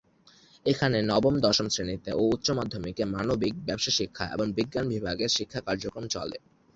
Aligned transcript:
এখানে 0.65 0.97
নবম-দশম 1.03 1.67
শ্রেণিতে 1.69 2.11
ও 2.13 2.31
উচ্চ 2.33 2.47
মাধ্যমিকে 2.51 3.03
মানবিক, 3.13 3.53
ব্যবসা 3.67 3.91
শিক্ষা 3.99 4.25
এবং 4.33 4.47
বিজ্ঞান 4.57 4.85
বিভাগে 4.93 5.25
শিক্ষা 5.37 5.59
কার্যক্রম 5.67 6.05
চলে। 6.13 6.37